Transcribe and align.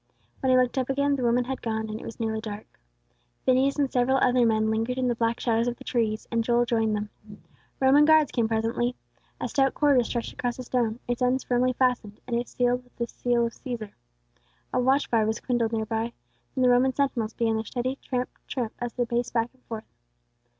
When 0.39 0.49
he 0.51 0.57
looked 0.57 0.79
up 0.79 0.89
again, 0.89 1.15
the 1.15 1.21
women 1.21 1.43
had 1.43 1.61
gone, 1.61 1.87
and 1.87 2.01
it 2.01 2.03
was 2.03 2.19
nearly 2.19 2.41
dark. 2.41 2.79
Phineas 3.45 3.77
and 3.77 3.91
several 3.91 4.17
other 4.17 4.47
men 4.47 4.71
lingered 4.71 4.97
in 4.97 5.07
the 5.07 5.13
black 5.13 5.39
shadows 5.39 5.67
of 5.67 5.77
the 5.77 5.83
trees, 5.83 6.27
and 6.31 6.43
Joel 6.43 6.65
joined 6.65 6.95
them. 6.95 7.11
Roman 7.79 8.03
guards 8.05 8.31
came 8.31 8.47
presently. 8.47 8.95
A 9.39 9.47
stout 9.47 9.75
cord 9.75 9.97
was 9.97 10.07
stretched 10.07 10.33
across 10.33 10.57
the 10.57 10.63
stone, 10.63 10.99
its 11.07 11.21
ends 11.21 11.43
firmly 11.43 11.73
fastened, 11.73 12.19
and 12.25 12.47
sealed 12.47 12.83
with 12.83 12.95
the 12.95 13.05
seal 13.05 13.45
of 13.45 13.53
Cæsar. 13.53 13.91
A 14.73 14.79
watch 14.79 15.05
fire 15.07 15.27
was 15.27 15.39
kindled 15.39 15.71
near 15.71 15.85
by; 15.85 16.13
then 16.55 16.63
the 16.63 16.69
Roman 16.69 16.95
sentinels 16.95 17.35
began 17.35 17.53
their 17.57 17.65
steady 17.65 17.99
tramp! 18.01 18.31
tramp! 18.47 18.73
as 18.79 18.93
they 18.93 19.05
paced 19.05 19.33
back 19.33 19.51
and 19.53 19.61
forth. 19.65 19.85